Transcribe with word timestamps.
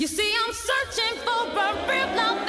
You 0.00 0.06
see, 0.06 0.32
I'm 0.46 0.54
searching 0.54 1.18
for 1.26 1.50
a 1.60 1.86
real 1.86 2.16
love 2.16 2.46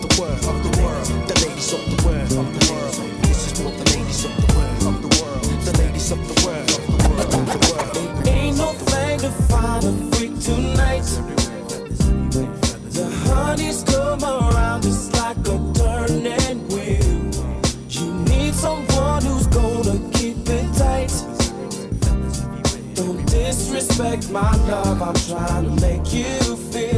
the 0.00 0.20
world, 0.20 0.44
of 0.44 0.62
the 0.62 0.82
world, 0.82 1.06
the 1.28 1.34
ladies 1.46 1.72
of 1.72 1.82
the 1.90 1.96
world, 2.06 2.32
of 2.32 2.46
the 2.54 2.72
world. 2.72 2.94
This 3.22 3.46
is 3.46 3.52
for 3.58 3.70
the 3.70 3.84
ladies 3.96 4.24
of 4.24 4.32
the 4.36 4.48
world, 4.54 4.82
of 4.86 4.96
the 5.02 5.10
world, 5.18 5.42
the 5.64 5.72
ladies 5.78 6.10
of 6.12 6.20
the 6.28 6.34
world, 6.46 6.70
of 6.70 6.82
the 6.86 6.98
world, 7.08 7.34
of 7.34 7.46
the 7.52 7.58
world. 7.72 8.28
Ain't 8.28 8.56
no 8.58 8.72
flag 8.86 9.20
to 9.20 9.30
find 9.50 9.84
a 9.84 9.92
freak 10.16 10.38
tonight. 10.40 11.06
The 12.96 13.06
honey's 13.26 13.82
come 13.84 14.22
around 14.22 14.82
just 14.82 15.12
like 15.14 15.38
a 15.38 15.58
turning 15.74 16.68
wheel. 16.68 17.30
You 17.88 18.14
need 18.30 18.54
someone 18.54 19.22
who's 19.22 19.46
gonna 19.48 19.98
keep 20.12 20.48
it 20.48 20.66
tight. 20.76 21.12
Don't 22.94 23.24
disrespect 23.26 24.30
my 24.30 24.54
love, 24.68 25.02
I'm 25.02 25.14
trying 25.14 25.64
to 25.64 25.80
make 25.80 26.12
you 26.12 26.56
feel. 26.70 26.97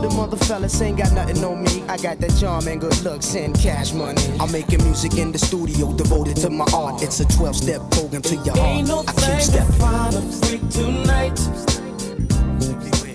the 0.01 0.09
mother 0.15 0.37
fellas 0.37 0.81
ain't 0.81 0.97
got 0.97 1.11
nothing 1.13 1.43
on 1.43 1.63
me. 1.63 1.83
I 1.87 1.97
got 1.97 2.19
that 2.19 2.35
charm 2.39 2.67
and 2.67 2.81
good 2.81 2.99
looks 3.03 3.35
and 3.35 3.57
cash 3.57 3.93
money. 3.93 4.21
I'm 4.39 4.51
making 4.51 4.83
music 4.83 5.17
in 5.17 5.31
the 5.31 5.39
studio 5.39 5.93
devoted 5.93 6.37
to 6.37 6.49
my 6.49 6.65
art. 6.73 7.01
It's 7.03 7.19
a 7.19 7.25
12 7.25 7.55
step 7.55 7.81
program 7.91 8.21
to 8.23 8.35
your 8.35 8.55
heart. 8.55 8.77
Ain't 8.77 8.87
no 8.87 9.03
I 9.07 9.13
keep 9.13 9.41
stepping. 9.41 9.73
Find 9.75 10.15
a 10.15 10.21
freak 10.21 10.69
tonight 10.69 11.39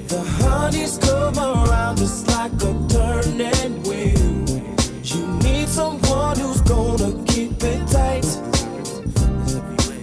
the 0.08 0.22
honeys 0.22 0.98
come 0.98 1.36
around 1.38 1.96
just 1.98 2.28
like 2.28 2.52
a 2.52 2.72
turning 2.88 3.82
wheel. 3.82 4.46
You 5.02 5.26
need 5.42 5.68
someone 5.68 6.38
who's 6.38 6.60
gonna 6.62 7.24
keep 7.24 7.62
it 7.62 7.86
tight. 7.88 8.26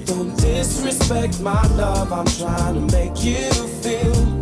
Don't 0.05 0.35
disrespect 0.37 1.39
my 1.41 1.65
love, 1.75 2.11
I'm 2.11 2.25
trying 2.25 2.75
to 2.75 2.95
make 2.95 3.23
you 3.23 3.49
feel. 3.81 4.32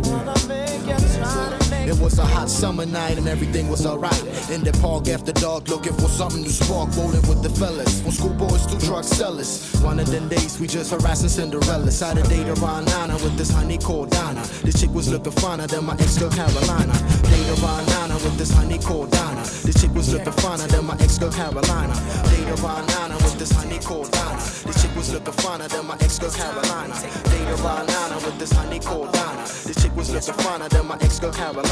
It 1.88 1.98
was 1.98 2.18
a 2.18 2.24
hot 2.24 2.48
summer 2.48 2.86
night 2.86 3.18
and 3.18 3.28
everything 3.28 3.68
was 3.68 3.84
alright. 3.84 4.22
In 4.50 4.62
the 4.62 4.72
park 4.80 5.08
after 5.08 5.32
dark, 5.32 5.68
looking 5.68 5.94
for 5.94 6.08
something 6.08 6.44
to 6.44 6.50
spark, 6.50 6.94
rolling 6.96 7.26
with 7.28 7.42
the 7.42 7.50
fellas. 7.50 8.00
From 8.02 8.12
schoolboys 8.12 8.66
to 8.66 8.78
drug 8.86 9.04
sellers. 9.04 9.72
One 9.82 9.98
of 9.98 10.10
them 10.10 10.28
days 10.28 10.60
we 10.60 10.66
just 10.66 10.90
harassing 10.90 11.28
Cinderella. 11.28 11.90
Of 11.92 12.28
date 12.28 12.48
around 12.48 12.86
Nana 12.86 13.14
with 13.14 13.36
this 13.36 13.50
honey 13.50 13.78
called 13.78 14.10
Donna. 14.10 14.42
This 14.62 14.80
chick 14.80 14.90
was 14.90 15.08
looking 15.10 15.32
finer 15.32 15.66
than 15.66 15.84
my 15.84 15.94
ex 15.94 16.18
girl 16.18 16.30
Carolina. 16.30 16.92
Date 17.22 17.50
around 17.58 17.86
Nana 17.86 18.14
with 18.14 18.36
this 18.38 18.50
honey 18.50 18.78
called 18.78 19.10
Donna. 19.10 19.42
This 19.64 19.80
chick 19.80 19.94
was 19.94 20.12
looking 20.12 20.32
finer 20.32 20.66
than 20.68 20.84
my 20.86 20.94
ex 21.00 21.18
girl 21.18 21.30
Carolina. 21.30 21.94
Date 22.30 22.48
around 22.60 22.86
Nana 22.88 23.14
with 23.16 23.38
this 23.38 23.52
honey 23.52 23.78
called 23.78 24.10
Donna. 24.12 24.40
This 24.66 24.82
chick 24.82 24.94
was 24.96 25.12
looking 25.12 25.34
finer 25.34 25.68
than 25.68 25.86
my 25.86 25.94
ex 26.00 26.18
girl 26.18 26.30
Carolina. 26.30 26.94
Date 27.24 27.60
around 27.60 27.86
Nana 27.86 28.16
with 28.24 28.38
this 28.38 28.52
honey 28.52 28.78
called 28.80 29.12
Donna. 29.12 29.42
This 29.66 29.82
chick 29.82 29.94
was 29.96 30.10
looking 30.10 30.34
finer 30.44 30.68
than 30.68 30.86
my 30.86 30.96
ex 31.02 31.18
girl 31.18 31.32
Carolina. 31.32 31.71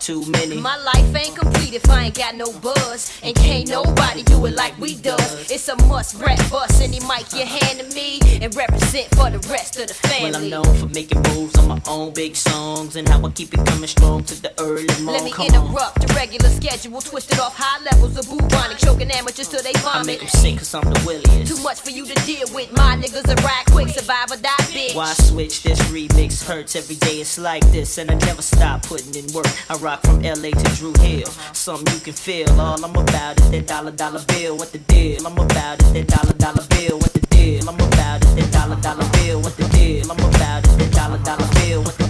too 0.00 0.24
many. 0.30 0.56
My 0.56 0.76
life 0.78 1.14
ain't 1.14 1.36
complete 1.36 1.74
if 1.74 1.88
I 1.90 2.04
ain't 2.04 2.16
got 2.16 2.34
no 2.34 2.52
buzz. 2.60 3.18
And 3.22 3.34
can't 3.36 3.68
nobody 3.68 4.22
do 4.22 4.46
it 4.46 4.54
like 4.56 4.76
we 4.78 4.94
does. 4.96 5.50
It's 5.50 5.68
a 5.68 5.76
must 5.86 6.14
rap 6.20 6.38
bust 6.50 6.82
any 6.82 7.00
mic 7.00 7.32
you 7.32 7.44
hand 7.44 7.80
to 7.80 7.94
me 7.94 8.18
and 8.42 8.54
represent 8.56 9.14
for 9.14 9.30
the 9.30 9.38
rest 9.50 9.78
of 9.78 9.88
the 9.88 9.94
family. 9.94 10.30
Well, 10.32 10.42
I'm 10.42 10.50
known 10.50 10.76
for 10.78 10.86
making 10.94 11.22
moves 11.34 11.56
on 11.58 11.68
my 11.68 11.80
own 11.86 12.12
big 12.14 12.34
songs 12.34 12.96
and 12.96 13.08
how 13.08 13.24
I 13.24 13.30
keep 13.30 13.52
it 13.54 13.64
coming 13.66 13.86
strong 13.88 14.24
to 14.24 14.40
the 14.42 14.52
early 14.60 14.86
morning. 15.02 15.06
Let 15.06 15.24
me 15.24 15.30
Come 15.32 15.46
interrupt 15.46 16.00
on. 16.00 16.06
the 16.06 16.14
regular 16.14 16.48
schedule, 16.48 17.00
twisted 17.00 17.38
off 17.38 17.56
high 17.56 17.82
levels 17.84 18.16
of 18.16 18.28
bubonic, 18.28 18.78
choking 18.78 19.10
amateurs 19.10 19.48
till 19.48 19.62
they 19.62 19.72
vomit. 19.80 20.00
I 20.00 20.04
make 20.04 20.18
them 20.20 20.28
sick 20.28 20.58
cause 20.58 20.74
I'm 20.74 20.84
the 20.84 21.00
williest. 21.06 21.54
Too 21.56 21.62
much 21.62 21.80
for 21.80 21.90
you 21.90 22.06
to 22.06 22.14
deal 22.26 22.46
with. 22.54 22.72
My 22.72 22.96
niggas 22.96 23.28
are 23.28 23.40
ride 23.44 23.64
quick, 23.70 23.88
survive 23.88 24.30
or 24.32 24.36
die, 24.36 24.59
bitch. 24.80 24.94
Why 24.94 25.12
switch? 25.14 25.62
This 25.62 25.80
remix 25.90 26.44
hurts 26.46 26.76
every 26.76 26.96
day. 26.96 27.20
It's 27.20 27.38
like 27.38 27.64
this, 27.70 27.98
and 27.98 28.10
I 28.10 28.14
never 28.14 28.42
stop 28.42 28.82
putting 28.82 29.14
in 29.14 29.32
work. 29.32 29.46
I 29.68 29.76
rock 29.76 30.00
from 30.02 30.22
LA 30.22 30.50
to 30.50 30.76
Drew 30.76 30.92
Hill. 31.00 31.28
Uh-huh. 31.28 31.52
Something 31.52 31.94
you 31.94 32.00
can 32.00 32.12
feel. 32.12 32.48
All 32.60 32.82
I'm 32.84 32.96
about 32.96 33.40
is 33.40 33.50
that 33.50 33.66
dollar 33.66 33.92
dollar 33.92 34.22
bill. 34.28 34.56
What 34.56 34.72
the 34.72 34.78
deal? 34.78 35.26
I'm 35.26 35.38
about 35.38 35.82
is 35.82 35.92
that 35.92 36.08
dollar 36.08 36.34
dollar 36.34 36.66
bill. 36.70 36.98
What 36.98 37.12
the 37.12 37.20
deal? 37.30 37.68
I'm 37.68 37.80
about 37.80 38.24
is 38.24 38.34
that 38.34 38.52
dollar 38.52 38.80
dollar 38.80 39.08
bill. 39.12 39.40
What 39.40 39.56
the 39.56 39.68
deal? 39.68 40.10
I'm 40.10 40.18
about 40.18 40.66
is 40.66 40.76
that 40.78 40.92
dollar 40.92 41.18
dollar 41.18 41.48
bill. 41.54 41.82
What 41.82 41.96
the 41.98 41.98
deal? 41.98 41.98
What 41.98 41.98
the 41.98 42.04
deal? 42.04 42.09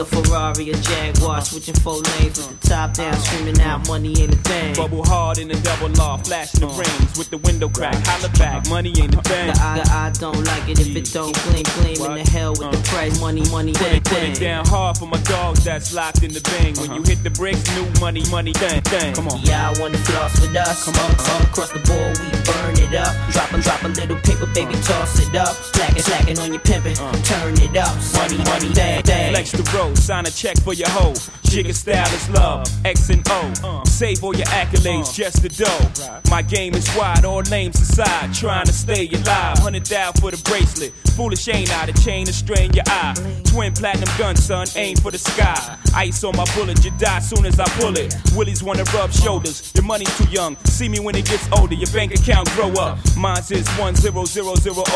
yeah. 0.00 0.18
In 0.18 0.22
the 0.22 0.28
Ferrari 0.28 0.70
or 0.70 0.80
Jaguar, 0.80 1.40
switching 1.42 1.74
four 1.74 1.94
lanes 1.94 2.38
with 2.38 2.60
the 2.60 2.68
top 2.68 2.94
down, 2.94 3.14
screaming 3.14 3.60
out 3.60 3.86
money 3.88 4.14
ain't 4.20 4.34
a 4.34 4.36
thing. 4.38 4.74
Bubble 4.74 5.04
hard 5.04 5.38
in 5.38 5.48
the 5.48 5.60
double 5.60 5.88
law, 5.90 6.16
flashing 6.18 6.60
the 6.60 6.68
rings 6.68 7.18
with 7.18 7.30
the 7.30 7.38
window 7.38 7.68
crack. 7.68 7.94
Holla 8.06 8.28
back, 8.38 8.68
money 8.68 8.92
ain't 8.98 9.14
a 9.14 9.22
thing. 9.22 9.46
The 9.52 9.60
eye, 9.60 9.80
the 9.82 9.90
eye 9.90 10.12
don't 10.18 10.44
like 10.44 10.68
it 10.68 10.80
if 10.80 10.96
it 10.96 11.12
don't 11.12 11.34
gleam, 11.44 11.64
gleam. 11.76 12.10
In 12.10 12.24
the 12.24 12.30
hell 12.30 12.50
with 12.52 12.70
the 12.70 12.78
uh. 12.78 12.82
price, 12.84 13.20
money, 13.20 13.42
money, 13.50 13.72
Put 13.72 13.82
thing, 13.82 13.96
it, 13.96 14.04
put 14.04 14.18
thing. 14.18 14.32
it 14.32 14.40
down 14.40 14.66
hard 14.66 14.98
for 14.98 15.06
my 15.06 15.20
dogs 15.22 15.64
that's 15.64 15.94
locked 15.94 16.22
in 16.22 16.32
the 16.32 16.40
bang. 16.40 16.74
When 16.76 16.92
you 16.92 17.02
uh-huh. 17.02 17.10
hit 17.10 17.22
the 17.22 17.30
bricks, 17.30 17.64
new 17.76 17.88
money, 18.00 18.22
money, 18.30 18.52
thing, 18.52 18.80
thing. 18.82 19.14
Come 19.14 19.28
on. 19.28 19.40
Yeah, 19.42 19.70
I 19.70 19.80
wanna 19.80 19.98
floss 19.98 20.40
with 20.40 20.56
us. 20.56 20.84
Come 20.84 20.96
on, 20.96 21.10
all 21.10 21.42
across 21.42 21.70
the 21.70 21.80
board, 21.80 22.18
we 22.18 22.28
burn 22.46 22.79
it 22.92 22.98
up. 22.98 23.14
Drop 23.30 23.52
a 23.52 23.60
drop 23.60 23.82
a 23.82 23.88
little 23.88 24.16
paper, 24.16 24.46
baby, 24.54 24.74
toss 24.82 25.18
it 25.20 25.34
up. 25.34 25.48
Slacking, 25.48 26.02
slacking 26.02 26.38
on 26.38 26.52
your 26.52 26.62
pimpin', 26.62 26.98
uh. 27.00 27.12
turn 27.22 27.54
it 27.54 27.76
up. 27.76 27.94
Money, 28.14 28.38
money, 28.44 28.72
dang, 28.72 29.02
dang. 29.02 29.32
Flex 29.32 29.52
the 29.52 29.62
road, 29.76 29.96
sign 29.96 30.26
a 30.26 30.30
check 30.30 30.60
for 30.62 30.74
your 30.74 30.88
hoe. 30.88 31.14
Jigga 31.44 31.74
style 31.74 32.14
is 32.14 32.30
love, 32.30 32.66
X 32.84 33.10
and 33.10 33.26
O. 33.28 33.52
Uh. 33.64 33.84
Save 33.84 34.22
all 34.22 34.34
your 34.34 34.46
accolades, 34.46 35.08
uh. 35.08 35.12
just 35.12 35.42
the 35.42 35.48
dough. 35.48 36.20
My 36.30 36.42
game 36.42 36.74
is 36.74 36.88
wide, 36.96 37.24
all 37.24 37.42
names 37.42 37.80
aside. 37.80 38.34
Trying 38.34 38.66
to 38.66 38.72
stay 38.72 39.08
alive, 39.08 39.58
hundred 39.58 39.84
down 39.84 40.12
for 40.14 40.30
the 40.30 40.40
bracelet. 40.48 40.92
Foolish 41.16 41.48
ain't 41.48 41.70
I, 41.76 41.86
the 41.86 41.92
chain 42.00 42.26
to 42.26 42.32
strain 42.32 42.72
your 42.72 42.84
eye. 42.86 43.14
Twin 43.44 43.72
platinum 43.72 44.08
gun, 44.16 44.36
son, 44.36 44.66
aim 44.76 44.96
for 44.96 45.10
the 45.10 45.18
sky. 45.18 45.76
Ice 45.94 46.22
on 46.24 46.36
my 46.36 46.44
bullet, 46.54 46.84
you 46.84 46.92
die 46.98 47.18
soon 47.18 47.44
as 47.46 47.58
I 47.58 47.68
pull 47.80 47.96
it. 47.96 48.14
Willies 48.36 48.62
wanna 48.62 48.84
rub 48.94 49.12
shoulders, 49.12 49.72
your 49.74 49.84
money's 49.84 50.16
too 50.16 50.30
young. 50.30 50.56
See 50.64 50.88
me 50.88 51.00
when 51.00 51.14
it 51.14 51.26
gets 51.26 51.48
older, 51.52 51.74
your 51.74 51.90
bank 51.90 52.14
account 52.14 52.48
grow 52.52 52.70
up. 52.74 52.79
Mine's 53.16 53.50
is 53.50 53.68
1000 53.78 54.16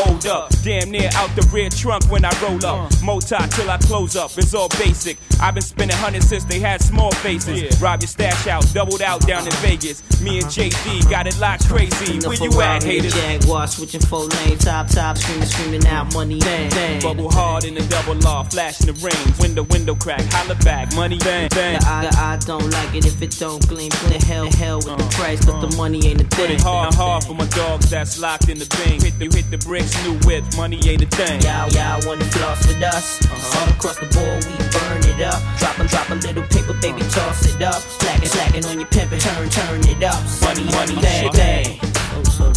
old 0.07 0.25
up. 0.25 0.51
Damn 0.63 0.91
near 0.91 1.09
out 1.13 1.29
the 1.35 1.47
rear 1.53 1.69
trunk 1.69 2.09
when 2.09 2.25
I 2.25 2.31
roll 2.41 2.63
up. 2.65 2.91
Uh. 2.91 3.05
Moti 3.05 3.35
till 3.51 3.69
I 3.69 3.77
close 3.77 4.15
up, 4.15 4.31
it's 4.37 4.53
all 4.53 4.69
basic. 4.69 5.17
I've 5.39 5.53
been 5.53 5.63
spending 5.63 5.97
hundreds 5.97 6.27
since 6.27 6.43
they 6.45 6.59
had 6.59 6.81
small 6.81 7.11
faces. 7.11 7.79
Rob 7.81 8.01
your 8.01 8.07
stash 8.07 8.47
out, 8.47 8.65
doubled 8.73 9.01
out 9.01 9.21
down 9.27 9.45
in 9.45 9.53
Vegas. 9.53 10.01
Me 10.25 10.39
and 10.39 10.47
JD 10.47 11.07
got 11.07 11.27
it 11.27 11.37
locked 11.37 11.69
crazy. 11.69 12.17
Where 12.27 12.33
you 12.33 12.59
at, 12.59 12.81
haters? 12.81 13.13
Jaguar 13.13 13.67
switching 13.67 14.01
four 14.01 14.25
lane, 14.25 14.57
top 14.57 14.87
top, 14.87 15.19
screaming, 15.19 15.45
screaming 15.45 15.85
out 15.85 16.11
money, 16.15 16.39
bang, 16.39 16.67
bang. 16.71 16.99
Bubble 16.99 17.29
hard 17.29 17.63
in 17.63 17.75
the 17.75 17.85
double 17.93 18.15
law, 18.15 18.41
flashing 18.41 18.87
the 18.87 18.93
rings. 19.05 19.37
Window, 19.39 19.61
window 19.69 19.93
crack, 19.93 20.21
holla 20.31 20.55
back, 20.65 20.95
money, 20.95 21.19
bang, 21.19 21.47
bang. 21.49 21.79
The 21.79 21.85
eye, 21.87 22.07
the 22.09 22.17
eye 22.17 22.39
don't 22.43 22.67
like 22.71 22.95
it 22.95 23.05
if 23.05 23.21
it 23.21 23.37
don't 23.37 23.61
gleam. 23.67 23.91
The 24.09 24.17
hell, 24.25 24.49
hell 24.53 24.77
with 24.77 24.97
the 24.97 25.05
uh, 25.05 25.09
price, 25.11 25.45
but 25.45 25.61
the 25.61 25.67
uh. 25.67 25.77
money 25.77 26.07
ain't 26.07 26.21
a 26.21 26.25
Put 26.25 26.49
thing. 26.49 26.55
it 26.55 26.61
hard, 26.61 26.95
hard 26.95 27.23
for 27.23 27.35
my 27.35 27.45
dogs 27.53 27.87
that's 27.91 28.17
locked 28.19 28.49
in 28.49 28.57
the 28.57 28.65
bing. 28.81 29.01
Hit 29.01 29.19
the, 29.19 29.29
hit 29.29 29.51
the 29.51 29.59
bricks, 29.59 29.93
new 30.03 30.17
whip, 30.25 30.43
money 30.57 30.81
ain't 30.89 31.03
a 31.03 31.07
thing. 31.07 31.39
Y'all, 31.41 31.69
y'all 31.69 32.01
wanna 32.07 32.25
floss 32.25 32.65
with 32.65 32.81
us? 32.81 33.21
Uh-huh. 33.21 33.61
All 33.61 33.69
across 33.69 33.99
the 33.99 34.09
board, 34.09 34.41
we 34.49 34.57
burn 34.73 35.05
it 35.05 35.21
up. 35.21 35.37
Drop 35.59 35.77
'em, 35.79 35.85
drop 35.85 36.09
a 36.09 36.15
little 36.15 36.43
paper, 36.49 36.73
baby, 36.81 37.01
toss 37.13 37.45
it 37.45 37.61
up. 37.61 37.75
Slacking, 38.01 38.29
slacking 38.29 38.65
on 38.65 38.79
your 38.79 38.89
pimpin', 38.89 39.21
turn, 39.21 39.49
turn 39.49 39.81
it 39.87 40.01
up. 40.03 40.14
Money, 40.41 40.63
money, 40.71 40.95
bang, 41.01 41.31
bang. 41.33 41.79
Oh, 41.81 42.23
so. 42.23 42.53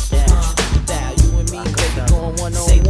Bow, 0.87 1.14
you 1.23 1.38
and 1.38 1.51
me, 1.51 1.59
baby, 1.59 2.11
going 2.11 2.37
one 2.37 2.55
on 2.55 2.68
Say 2.68 2.81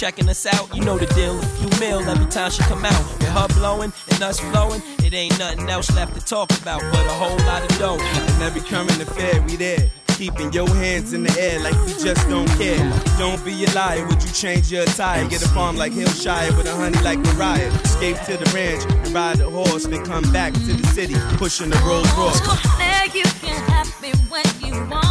checking 0.00 0.30
us 0.30 0.46
out? 0.46 0.74
You 0.74 0.82
know 0.82 0.96
the 0.96 1.04
deal. 1.14 1.38
A 1.38 1.42
few 1.42 1.68
mil 1.78 2.00
every 2.08 2.24
time 2.30 2.50
she 2.50 2.62
come 2.62 2.86
out. 2.86 3.04
With 3.18 3.28
her 3.28 3.48
blowing 3.48 3.92
and 4.10 4.22
us 4.22 4.40
flowing, 4.40 4.80
it 5.04 5.12
ain't 5.12 5.38
nothing 5.38 5.68
else 5.68 5.94
left 5.94 6.14
to 6.18 6.24
talk 6.24 6.50
about 6.62 6.80
but 6.80 7.04
a 7.04 7.12
whole 7.20 7.36
lot 7.44 7.62
of 7.62 7.78
dough. 7.78 7.98
And 8.00 8.42
every 8.42 8.62
current 8.62 8.98
affair, 8.98 9.42
we 9.42 9.56
there. 9.56 9.90
Keeping 10.16 10.50
your 10.54 10.68
hands 10.68 11.12
in 11.12 11.22
the 11.22 11.34
air 11.38 11.60
like 11.60 11.76
we 11.84 11.92
just 12.02 12.26
don't 12.30 12.48
care. 12.56 12.80
Don't 13.18 13.44
be 13.44 13.52
a 13.64 13.70
liar, 13.72 14.06
would 14.06 14.22
you 14.22 14.32
change 14.32 14.72
your 14.72 14.84
attire? 14.84 15.28
Get 15.28 15.42
a 15.42 15.48
farm 15.48 15.76
like 15.76 15.92
Hillshire 15.92 16.56
with 16.56 16.66
a 16.66 16.74
honey 16.74 17.00
like 17.02 17.18
Mariah. 17.18 17.70
Escape 17.84 18.16
to 18.24 18.38
the 18.38 18.50
ranch 18.54 18.82
and 19.04 19.08
ride 19.12 19.36
the 19.36 19.50
horse, 19.50 19.84
then 19.86 20.02
come 20.04 20.24
back 20.32 20.54
to 20.54 20.72
the 20.72 20.86
city, 20.88 21.14
pushing 21.36 21.68
the 21.68 21.76
Rolls 21.86 22.10
Royce. 22.16 22.40
Now 22.78 23.04
you 23.12 23.24
can 23.44 23.60
have 23.68 23.88
me 24.00 24.12
when 24.30 24.44
you 24.60 24.72
want 24.88 25.09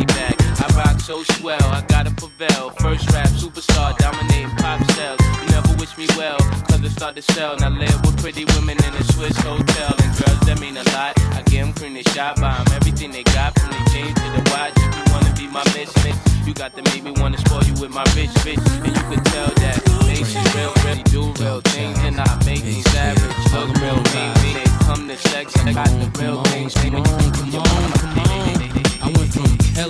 money 0.00 0.06
back. 0.14 0.36
I 0.60 0.66
rock 0.76 1.00
so 1.00 1.22
swell, 1.22 1.62
I 1.62 1.84
gotta 1.88 2.10
prevail. 2.14 2.70
First 2.80 3.10
rap 3.12 3.28
superstar, 3.28 3.96
dominating 3.98 4.50
pop 4.56 4.80
sales. 4.92 5.20
You 5.40 5.46
never 5.50 5.74
wish 5.76 5.96
me 5.98 6.06
well, 6.16 6.38
cause 6.68 6.82
it 6.82 6.90
start 6.90 7.16
to 7.16 7.22
sell. 7.22 7.56
Now 7.58 7.70
live 7.70 8.00
with 8.04 8.18
pretty 8.20 8.44
women 8.56 8.76
in 8.84 8.94
a 8.94 9.04
Swiss 9.12 9.36
hotel. 9.38 9.94
And 9.98 10.10
girls 10.18 10.40
that 10.46 10.58
mean 10.60 10.76
a 10.76 10.84
lot. 10.96 11.18
I 11.36 11.42
get 11.46 11.64
them 11.64 11.72
cream, 11.72 11.94
they 11.94 12.02
shot 12.14 12.40
by 12.40 12.56
'em. 12.56 12.66
Everything 12.72 13.10
they 13.10 13.24
got 13.24 13.58
from 13.58 13.70
the 13.70 13.80
jeans 13.90 14.14
to 14.14 14.28
the 14.36 14.42
watch. 14.50 14.72
If 14.76 14.96
you 14.96 15.04
wanna 15.12 15.32
be 15.36 15.46
my 15.48 15.64
bitch, 15.74 15.90
you 16.46 16.54
got 16.54 16.74
to 16.76 16.82
make 16.90 17.02
me 17.04 17.12
wanna 17.20 17.38
spoil 17.38 17.64
you 17.64 17.74
with 17.74 17.90
my 17.90 18.04
rich 18.16 18.34
bitch. 18.44 18.64
And 18.84 18.92
you 18.96 19.04
can 19.10 19.22
tell 19.32 19.50
that 19.62 19.78
they 20.06 20.22
she 20.24 20.40
real, 20.56 20.72
really 20.84 21.04
do 21.04 21.22
real 21.42 21.60
things. 21.60 21.98
And 22.06 22.20
I 22.20 22.30
make 22.44 22.64
me 22.64 22.82
savage. 22.92 23.22
Look 23.52 23.68
real 23.82 24.00
mean, 24.14 24.32
mean. 24.42 24.54
They 24.58 24.68
come 24.86 25.08
to 25.08 25.16
sex, 25.16 25.56
I 25.58 25.72
got 25.72 25.88
the 25.88 26.08
real 26.20 26.42
things. 26.44 26.74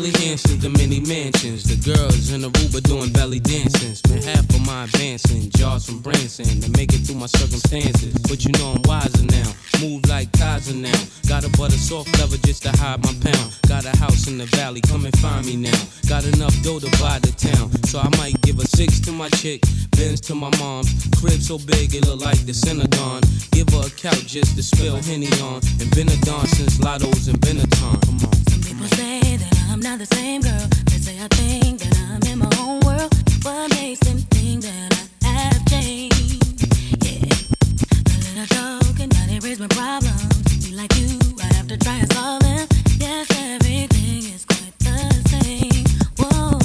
Helly 0.01 0.13
Hansens 0.13 0.63
to 0.63 0.71
many 0.71 0.99
mansions. 1.01 1.65
The 1.65 1.77
girls 1.77 2.33
in 2.33 2.41
Aruba 2.41 2.81
doing 2.83 3.13
belly 3.13 3.39
dancing. 3.39 3.95
Spent 3.95 4.25
half 4.25 4.49
of 4.49 4.65
my 4.65 4.85
advancing, 4.85 5.51
jars 5.51 5.85
from 5.85 6.01
Branson 6.01 6.49
to 6.63 6.71
make 6.73 6.95
it 6.95 7.05
through 7.05 7.17
my 7.17 7.27
circumstances. 7.27 8.17
But 8.25 8.43
you 8.47 8.53
know 8.57 8.73
I'm 8.73 8.83
wiser 8.89 9.27
now, 9.29 9.53
move 9.81 10.07
like 10.09 10.31
Kaiser 10.33 10.75
now. 10.75 11.01
Got 11.27 11.45
a 11.45 11.51
butter 11.57 11.79
soft 11.79 12.17
leather 12.19 12.37
just 12.39 12.63
to 12.65 12.71
hide 12.71 13.03
my 13.03 13.15
pound. 13.25 13.53
Got 13.69 13.85
a 13.85 13.97
house 13.97 14.29
in 14.29 14.39
the 14.39 14.47
valley, 14.47 14.81
come 14.81 15.05
and 15.07 15.17
find 15.19 15.47
me 15.47 15.57
now. 15.57 15.81
Got 16.09 16.25
enough 16.25 16.55
dough 16.63 16.79
to 16.79 16.91
buy 17.01 17.19
the 17.19 17.33
town, 17.33 17.71
so 17.85 18.01
I 18.01 18.09
might 18.19 18.41
give 18.43 18.59
a 18.59 18.67
six 18.67 19.01
to 19.01 19.13
my 19.13 19.29
chick, 19.31 19.63
Benz 19.97 20.21
to 20.23 20.35
my 20.35 20.51
mom's. 20.59 20.91
Crib 21.21 21.41
so 21.41 21.59
big 21.59 21.95
it 21.95 22.07
look 22.07 22.21
like 22.21 22.39
the 22.47 22.55
Synagogue. 22.55 23.25
Give 23.53 23.69
her 23.71 23.87
a 23.87 23.91
couch 23.91 24.27
just 24.27 24.57
to 24.57 24.63
spill 24.63 24.97
Henny 24.97 25.33
on. 25.43 25.61
And 25.81 25.91
been 25.95 26.09
a 26.09 26.17
don 26.27 26.47
since 26.47 26.79
Lotto's 26.81 27.29
and 27.29 27.41
Benetton. 27.41 28.01
Come 28.05 28.21
on. 28.29 28.37
People 28.63 28.87
say 28.97 29.37
that 29.37 29.55
I'm 29.71 29.81
not 29.81 29.99
the 29.99 30.07
same 30.07 30.43
girl. 30.43 30.67
They 30.87 30.99
say 30.99 31.17
I 31.23 31.29
think 31.29 31.81
that 31.81 31.97
I'm 32.11 32.23
in 32.31 32.39
my 32.39 32.51
own 32.59 32.81
world. 32.81 33.13
What 33.43 33.71
makes 33.71 34.01
them 34.01 34.19
think 34.35 34.63
that 34.63 35.09
I 35.25 35.27
have 35.27 35.65
changed? 35.67 36.67
Yeah. 37.05 37.35
A 38.05 38.41
little 38.41 38.80
raise 39.43 39.59
my 39.59 39.69
problems. 39.69 40.69
Be 40.69 40.75
like 40.75 40.95
you, 40.97 41.19
I 41.41 41.55
have 41.55 41.69
to 41.69 41.77
try 41.79 41.95
and 41.95 42.13
solve 42.13 42.43
them. 42.43 42.67
Yes, 42.99 43.27
everything 43.31 44.35
is 44.35 44.45
quite 44.45 44.79
the 44.79 45.29
same. 45.29 45.85
Whoa. 46.19 46.60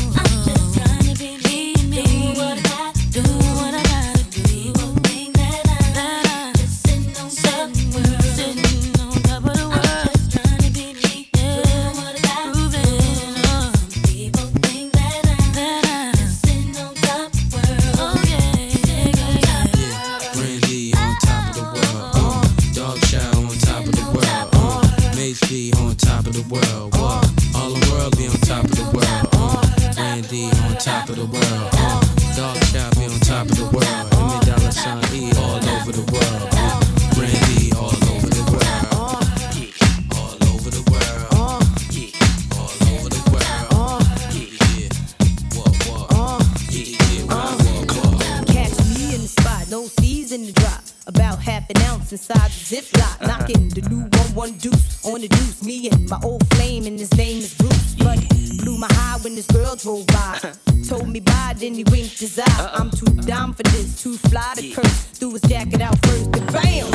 Half 51.66 51.70
an 51.70 51.90
ounce 51.90 52.12
inside 52.12 52.52
the 52.52 52.76
ziplock. 52.76 53.22
Knocking 53.28 53.70
the 53.70 53.82
new 53.90 54.02
one 54.02 54.36
one 54.36 54.58
deuce 54.58 55.06
on 55.06 55.22
the 55.22 55.28
deuce. 55.28 55.64
Me 55.64 55.90
and 55.90 56.10
my 56.10 56.20
old 56.24 56.46
flame, 56.54 56.86
and 56.86 57.00
his 57.00 57.14
name 57.18 57.38
is 57.38 57.54
Bruce. 57.54 57.96
But 57.96 58.20
blew 58.60 58.78
my 58.78 58.88
high 58.92 59.18
when 59.24 59.36
this 59.36 59.48
girl 59.48 59.76
drove 59.76 60.08
by. 60.08 60.54
Told 60.88 61.10
me 61.10 61.20
bye, 61.20 61.54
then 61.58 61.74
he 61.74 61.84
winked 61.86 62.20
his 62.20 62.40
eye. 62.40 62.72
I'm 62.74 62.92
too 62.92 63.12
dumb 63.26 63.54
for 63.54 63.64
this, 63.64 64.02
too 64.02 64.18
fly 64.18 64.54
to 64.56 64.72
curse. 64.72 65.04
Threw 65.18 65.32
his 65.32 65.42
jacket 65.42 65.82
out 65.82 65.98
first, 66.06 66.36
and 66.36 66.54
bam, 66.54 66.95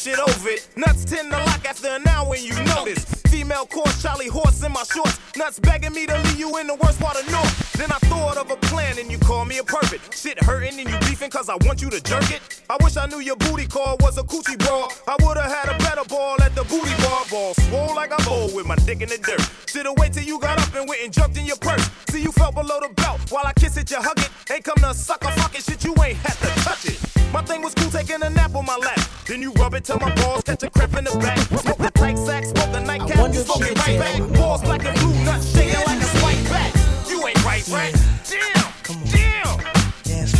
shit 0.00 0.18
over 0.18 0.48
it. 0.48 0.66
Nuts 0.76 1.04
tend 1.04 1.30
to 1.30 1.36
lock 1.36 1.64
after 1.68 1.88
an 1.88 2.08
hour 2.08 2.30
when 2.30 2.42
you 2.42 2.54
notice. 2.64 3.04
Female 3.28 3.66
course, 3.66 4.00
Charlie 4.02 4.28
horse 4.28 4.64
in 4.64 4.72
my 4.72 4.82
shorts. 4.84 5.18
Nuts 5.36 5.60
begging 5.60 5.92
me 5.92 6.06
to 6.06 6.16
leave 6.16 6.38
you 6.38 6.56
in 6.56 6.66
the 6.66 6.74
worst 6.76 6.98
part 6.98 7.20
of 7.20 7.30
North. 7.30 7.72
Then 7.74 7.92
I 7.92 7.98
thought 8.08 8.38
of 8.38 8.50
a 8.50 8.56
plan 8.68 8.98
and 8.98 9.10
you 9.10 9.18
call 9.18 9.44
me 9.44 9.58
a 9.58 9.64
perfect. 9.64 10.16
Shit 10.16 10.42
hurting 10.42 10.80
and 10.80 10.88
you 10.88 10.98
beefing 11.00 11.28
cause 11.28 11.50
I 11.50 11.56
want 11.66 11.82
you 11.82 11.90
to 11.90 12.00
jerk 12.00 12.30
it. 12.30 12.40
I 12.70 12.76
wish 12.82 12.96
I 12.96 13.06
knew 13.06 13.20
your 13.20 13.36
booty 13.36 13.66
call 13.66 13.98
was 14.00 14.16
a 14.16 14.22
coochie 14.22 14.58
ball. 14.66 14.90
I 15.06 15.16
would've 15.22 15.42
had 15.42 15.68
a 15.68 15.76
better 15.78 16.04
ball 16.08 16.40
at 16.40 16.54
the 16.54 16.64
booty 16.64 16.96
bar 17.04 17.24
ball. 17.30 17.52
Swole 17.54 17.94
like 17.94 18.10
I'm 18.16 18.54
with 18.54 18.66
my 18.66 18.76
dick 18.76 19.02
in 19.02 19.08
the 19.10 19.18
dirt. 19.18 19.44
Should've 19.68 19.92
waited 19.98 20.14
till 20.14 20.24
you 20.24 20.40
got 20.40 20.58
up 20.58 20.74
and 20.74 20.88
went 20.88 21.02
and 21.04 21.12
jumped 21.12 21.36
in 21.36 21.44
your 21.44 21.56
purse. 21.56 21.90
See 22.08 22.22
you 22.22 22.32
fell 22.32 22.52
below 22.52 22.80
the 22.80 22.88
belt 22.94 23.20
while 23.30 23.46
I 23.46 23.52
kiss 23.52 23.76
it, 23.76 23.90
you 23.90 23.98
hug 23.98 24.18
it. 24.18 24.30
Ain't 24.50 24.64
come 24.64 24.78
to 24.78 24.94
sucker 24.94 25.28
fucking 25.28 25.60
shit, 25.60 25.84
you 25.84 25.94
ain't 26.02 26.16
had 26.16 26.36
to 26.38 26.48
touch 26.64 26.86
it. 26.86 27.09
My 27.32 27.42
thing 27.42 27.62
was 27.62 27.74
cool 27.74 27.90
taking 27.90 28.22
a 28.22 28.30
nap 28.30 28.54
on 28.56 28.66
my 28.66 28.76
lap. 28.76 28.98
Then 29.26 29.40
you 29.40 29.52
rub 29.52 29.74
it 29.74 29.84
till 29.84 29.98
my 29.98 30.12
balls 30.16 30.42
catch 30.42 30.64
a 30.64 30.70
cramp 30.70 30.96
in 30.96 31.04
the 31.04 31.16
back. 31.18 31.38
Smoke 31.38 31.78
the 31.78 31.90
tight 31.94 32.18
sack, 32.18 32.44
smoke 32.44 32.72
the 32.72 32.80
nightcap, 32.80 33.32
you 33.32 33.40
smoke 33.40 33.62
it 33.62 33.78
right 33.86 33.98
back. 33.98 34.32
Balls 34.32 34.62
black 34.62 34.84
and 34.84 34.98
blue, 34.98 35.24
nuts 35.24 35.54
shaking 35.54 35.84
like 35.86 36.00
a 36.00 36.04
spike 36.04 36.44
back. 36.50 36.74
You 37.08 37.26
ain't 37.26 37.44
right, 37.44 37.66
right? 37.68 37.94
Damn, 38.28 38.72
damn. 39.04 39.58
Dance 40.02 40.32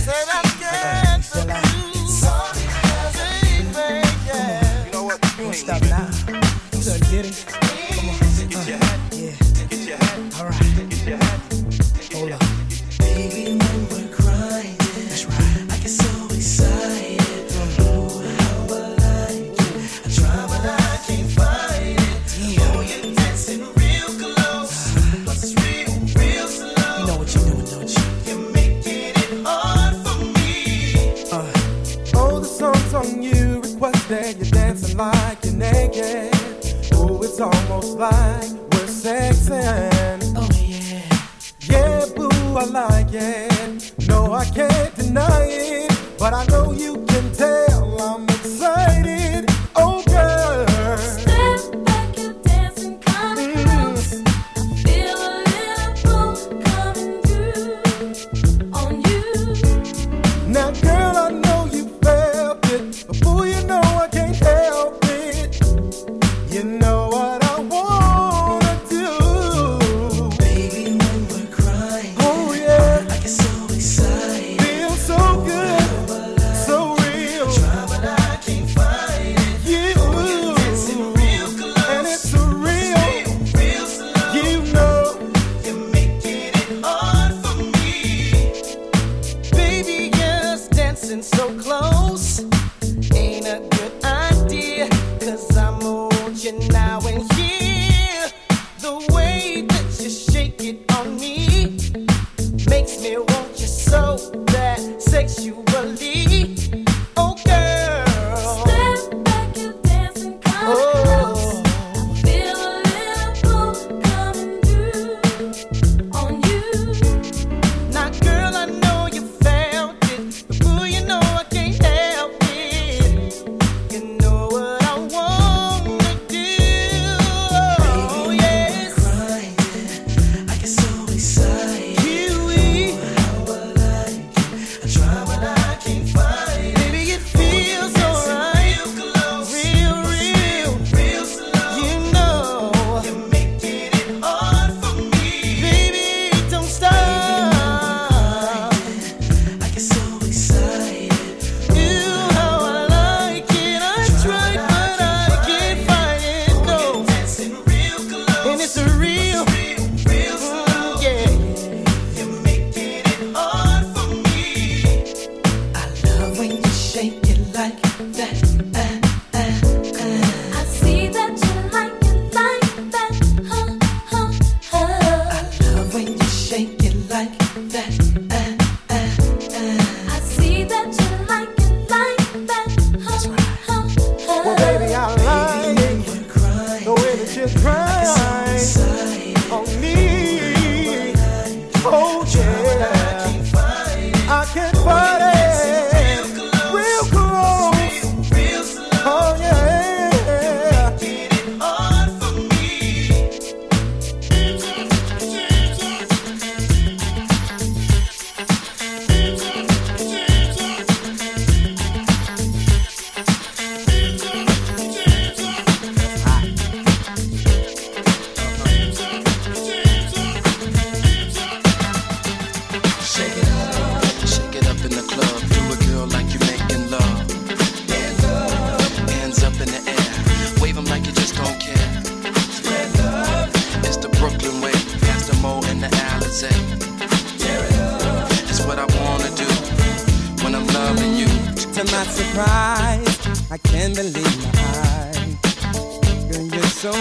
Say 0.00 0.24
You 4.86 4.92
know 4.92 5.04
what? 5.04 5.54
Stop 5.54 5.82
now. 5.82 6.08
You 6.72 6.82
done 6.82 7.00
did 7.10 7.26
it. 7.26 7.59
yeah. 36.00 36.30
Oh, 36.94 37.22
it's 37.22 37.40
almost 37.40 37.98
like 37.98 38.50
we're 38.72 38.90
sexing. 39.02 40.34
Oh, 40.36 40.48
yeah. 40.54 41.02
Yeah, 41.60 42.06
boo, 42.14 42.30
I 42.56 42.64
like 42.64 43.12
it. 43.12 43.92
No, 44.08 44.32
I 44.32 44.44
can't 44.46 44.94
deny 44.94 45.46
it. 45.48 45.90
But 46.18 46.34
I 46.34 46.44
know 46.46 46.72
you 46.72 47.04
can 47.06 47.32
tell. 47.32 47.69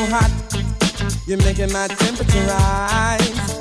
Hot, 0.09 0.31
you're 1.27 1.37
making 1.37 1.71
my 1.71 1.87
temperature 1.87 2.45
rise. 2.47 3.59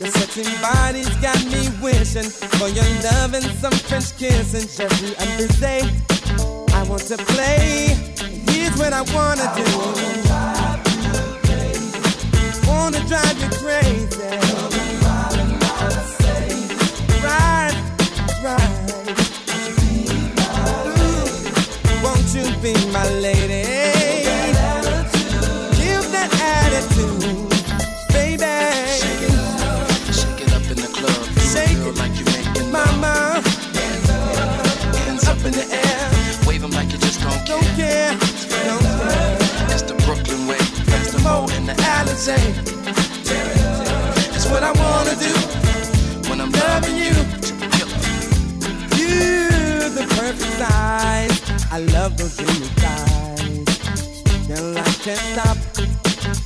Your 0.00 0.10
sexy 0.10 0.42
body's 0.60 1.08
got 1.16 1.38
me 1.46 1.68
wishing 1.80 2.28
for 2.58 2.68
your 2.68 2.84
love 3.02 3.34
and 3.34 3.44
some 3.60 3.72
French 3.72 4.16
kissing. 4.18 4.66
Jeffrey, 4.68 5.14
I'm 5.18 5.36
busy. 5.38 5.88
I 6.74 6.82
want 6.88 7.02
to 7.08 7.16
play. 7.16 7.96
Here's 8.50 8.76
what 8.76 8.92
I 8.92 9.02
wanna 9.14 9.46
do. 9.56 9.68
Wanna 12.68 13.00
drive 13.06 13.38
you 13.40 13.48
crazy. 13.62 14.16
Right, 17.24 17.76
right. 18.44 18.86
Won't 22.02 22.34
you 22.34 22.44
be 22.60 22.74
my 22.92 23.08
lady? 23.20 23.75
Up. 42.16 42.40
It's 44.34 44.48
what 44.48 44.62
I 44.62 44.72
wanna 44.72 45.14
do 45.20 45.34
when 46.30 46.40
I'm 46.40 46.50
loving 46.50 46.96
you. 46.96 47.12
You, 48.96 49.50
the 49.90 50.06
perfect 50.16 50.52
size. 50.56 51.36
I 51.70 51.78
love 51.92 52.16
those 52.16 52.34
dreamy 52.38 52.68
thighs. 52.80 54.48
Girl, 54.48 54.78
I 54.78 54.82
can't 55.04 55.20
stop. 55.34 55.58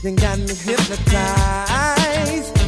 You 0.03 0.11
got 0.17 0.39
me 0.41 0.55
hypnotized. 0.55 1.09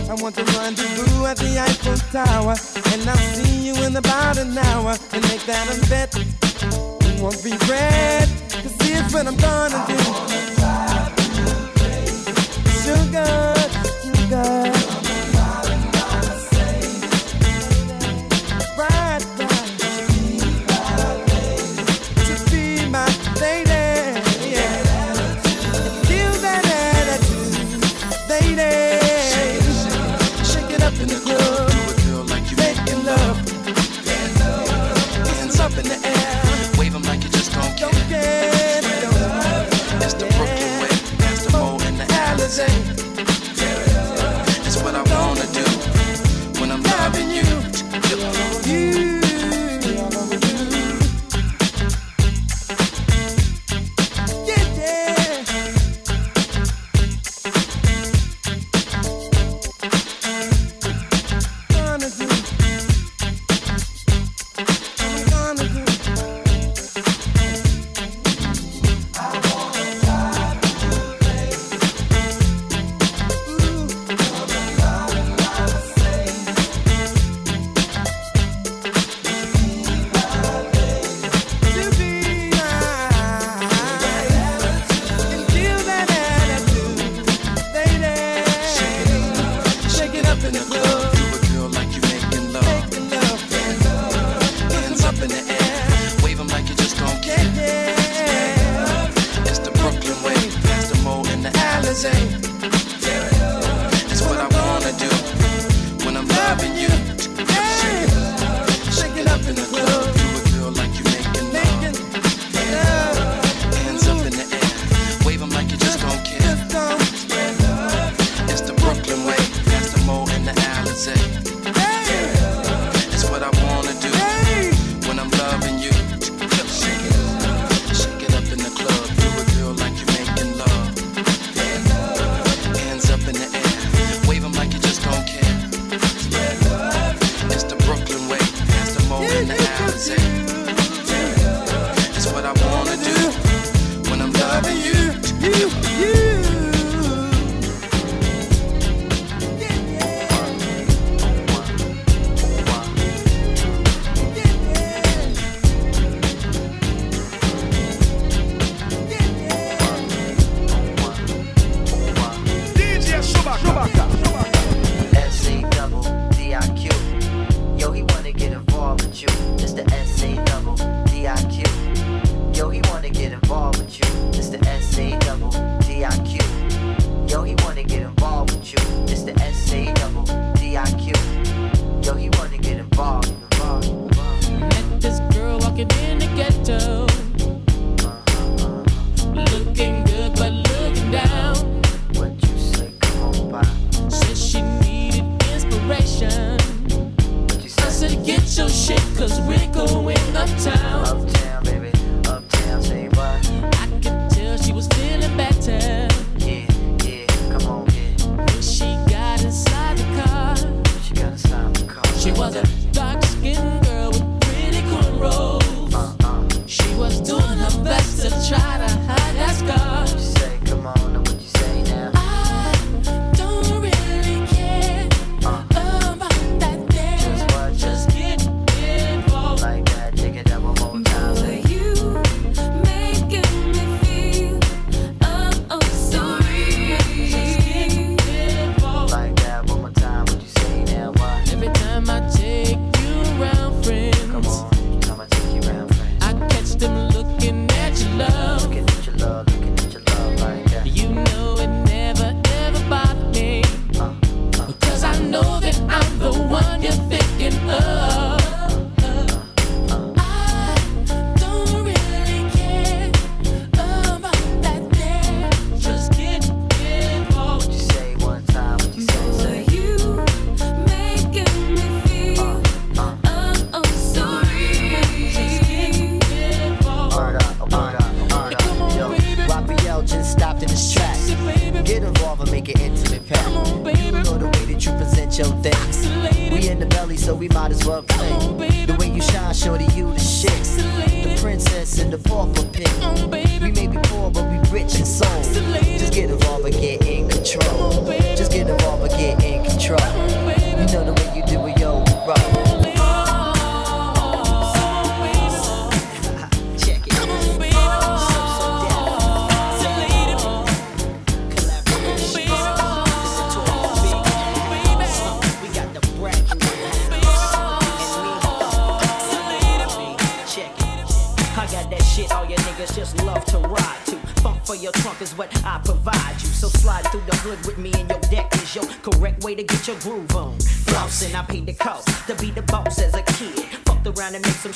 I 0.08 0.14
want 0.22 0.36
to 0.36 0.44
run 0.54 0.74
rendezvous 0.76 1.26
at 1.26 1.38
the 1.38 1.58
Eiffel 1.58 1.96
Tower. 2.12 2.54
And 2.92 3.10
I'll 3.10 3.16
see 3.34 3.66
you 3.66 3.74
in 3.82 3.96
about 3.96 4.38
an 4.38 4.56
hour. 4.56 4.94
And 5.12 5.22
make 5.26 5.44
that 5.46 5.66
a 5.66 5.90
bet. 5.90 6.14
You 6.14 7.22
won't 7.22 7.42
regret. 7.42 8.28
Cause 8.62 8.76
here's 8.86 9.12
what 9.12 9.26
I'm 9.26 9.36
gonna 9.36 9.84
do. 9.88 10.91
Sugar, 12.82 13.54
sugar. 14.02 14.72
Right, 14.72 14.91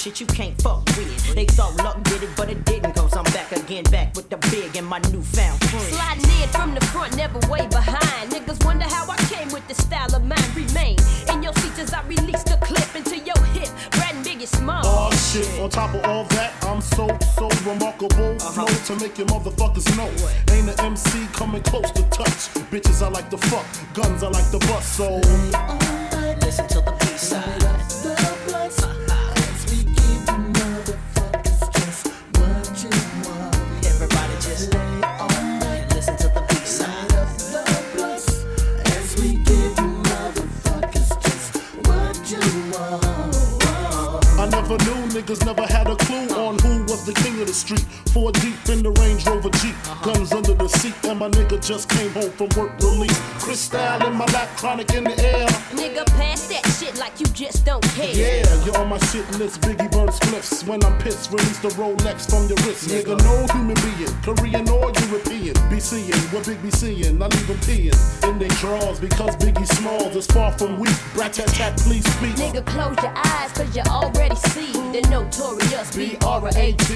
shit 0.06 0.20
you 0.20 0.26
can't 0.26 0.60
fuck 0.62 0.84
with. 0.96 1.34
They 1.34 1.46
thought 1.46 1.74
luck 1.82 2.00
did 2.04 2.22
it, 2.22 2.30
but 2.36 2.48
it 2.48 2.64
didn't. 2.64 2.94
Cause 2.94 3.16
I'm 3.16 3.24
back 3.24 3.50
again, 3.50 3.82
back 3.84 4.14
with 4.14 4.28
the 4.30 4.36
big 4.52 4.76
and 4.76 4.86
my 4.86 4.98
newfound 5.10 5.58
friend. 5.68 5.94
Sliding 5.94 6.42
in 6.42 6.48
from 6.50 6.74
the 6.74 6.84
front, 6.86 7.16
never 7.16 7.40
way 7.50 7.66
behind. 7.66 8.30
Niggas 8.30 8.64
wonder 8.64 8.84
how 8.84 9.10
I 9.10 9.16
came 9.32 9.48
with 9.50 9.66
the 9.66 9.74
style 9.74 10.14
of 10.14 10.24
mine. 10.24 10.50
Remain 10.54 10.96
in 11.32 11.42
your 11.42 11.52
seats 11.54 11.78
as 11.80 11.92
I 11.92 12.02
release 12.06 12.44
the 12.44 12.56
clip 12.62 12.94
into 12.94 13.18
your 13.18 13.40
hip. 13.56 13.68
Brat 13.92 14.14
and 14.14 14.24
Biggie 14.24 14.46
Small. 14.46 14.82
Oh 14.84 15.10
shit, 15.10 15.48
on 15.60 15.70
top 15.70 15.92
of 15.94 16.04
all 16.04 16.24
that, 16.36 16.52
I'm 16.64 16.80
so, 16.80 17.08
so 17.34 17.48
remarkable. 17.68 18.36
Uh-huh. 18.38 18.66
Flow 18.66 18.94
to 18.94 19.02
make 19.02 19.18
your 19.18 19.26
motherfuckers 19.26 19.88
know. 19.96 20.10
Ain't 20.54 20.68
an 20.68 20.78
MC 20.80 21.26
coming 21.32 21.62
close 21.62 21.90
to 21.90 22.02
touch. 22.10 22.54
Bitches 22.70 23.02
I 23.02 23.08
like 23.08 23.28
to 23.30 23.38
fuck, 23.38 23.66
guns 23.92 24.22
I 24.22 24.28
like 24.28 24.50
to 24.52 24.58
bust, 24.68 24.96
so. 24.96 25.20
Listen 26.42 26.68
to 26.68 26.80
the 26.80 26.94
B-side. 27.00 27.42
Everybody 27.42 27.65
niggas 45.26 45.44
never 45.44 45.66
had 45.66 45.88
a 45.88 45.96
clue 45.96 46.28
the 47.06 47.14
king 47.22 47.40
of 47.40 47.46
the 47.46 47.54
street. 47.54 47.86
Four 48.12 48.32
deep 48.32 48.58
in 48.68 48.82
the 48.82 48.90
Range 48.90 49.24
Rover 49.26 49.50
Jeep, 49.62 49.74
uh-huh. 49.86 50.12
guns 50.12 50.32
under 50.32 50.54
the 50.54 50.68
seat, 50.68 50.94
and 51.04 51.18
my 51.20 51.30
nigga 51.30 51.64
just 51.64 51.88
came 51.88 52.10
home 52.10 52.30
from 52.32 52.50
work 52.58 52.74
release. 52.82 53.16
Crystal 53.38 53.80
in 54.06 54.14
my 54.14 54.26
lap, 54.34 54.48
chronic 54.58 54.92
in 54.92 55.04
the 55.04 55.16
air. 55.22 55.46
Nigga, 55.70 56.04
pass 56.18 56.48
that 56.48 56.66
shit 56.78 56.98
like 56.98 57.18
you 57.20 57.26
just 57.26 57.64
don't 57.64 57.82
care. 57.94 58.10
Yeah, 58.10 58.42
you're 58.64 58.76
on 58.78 58.88
my 58.88 58.98
shit 59.10 59.26
list. 59.38 59.60
Biggie 59.62 59.90
burn 59.92 60.08
spliffs. 60.08 60.66
When 60.66 60.82
I'm 60.84 60.98
pissed, 60.98 61.30
release 61.30 61.58
the 61.60 61.68
Rolex 61.78 62.28
from 62.28 62.48
your 62.50 62.58
wrist. 62.66 62.88
Nigga, 62.90 63.16
no 63.22 63.46
human 63.54 63.78
being, 63.86 64.14
Korean 64.26 64.68
or 64.68 64.90
European. 65.06 65.54
Be 65.70 65.78
seeing 65.78 66.20
what 66.34 66.46
Big 66.46 66.60
be 66.62 66.70
seeing. 66.70 67.22
I 67.22 67.26
leave 67.26 67.46
them 67.46 67.58
peeing 67.62 67.94
in 68.28 68.38
they 68.38 68.48
drawers 68.58 68.98
because 68.98 69.36
Biggie 69.36 69.66
Smalls 69.78 70.16
is 70.16 70.26
far 70.26 70.50
from 70.58 70.80
weak. 70.80 70.96
Brat 71.14 71.34
tat 71.34 71.48
tat, 71.48 71.78
please 71.78 72.04
speak. 72.16 72.34
Nigga, 72.34 72.64
close 72.66 72.96
your 73.02 73.14
eyes, 73.14 73.52
cause 73.52 73.76
you 73.76 73.82
already 73.86 74.34
see 74.36 74.72
the 74.72 75.06
notorious 75.10 75.94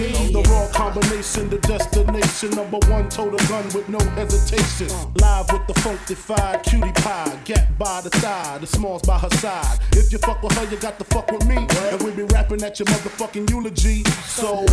The 0.01 0.43
raw 0.49 0.67
combination, 0.73 1.51
the 1.51 1.59
destination. 1.59 2.51
Number 2.53 2.79
one, 2.89 3.11
total 3.11 3.39
gun 3.49 3.65
with 3.75 3.87
no 3.91 3.99
hesitation. 4.17 4.89
Live 5.21 5.53
with 5.53 5.67
the 5.67 5.75
funkified 5.75 6.63
cutie 6.63 6.91
pie. 7.03 7.39
Gap 7.45 7.69
by 7.79 8.01
the 8.01 8.11
side, 8.19 8.63
the 8.63 8.67
smalls 8.67 9.03
by 9.03 9.19
her 9.19 9.29
side. 9.29 9.79
If 9.93 10.11
you 10.11 10.17
fuck 10.17 10.43
with 10.43 10.53
her, 10.53 10.65
you 10.71 10.79
got 10.79 10.99
to 11.01 11.05
fuck 11.05 11.31
with 11.31 11.47
me. 11.47 11.67
And 11.91 12.03
we 12.03 12.13
be 12.13 12.23
rapping 12.23 12.63
at 12.63 12.79
your 12.79 12.87
motherfucking 12.87 13.51
eulogy. 13.51 14.05
So. 14.25 14.65